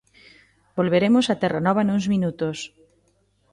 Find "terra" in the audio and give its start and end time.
1.41-1.61